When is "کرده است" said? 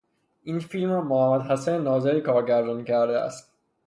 2.83-3.51